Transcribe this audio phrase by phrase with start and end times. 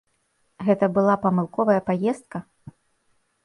[0.69, 2.37] Гэта была памылковая паездка?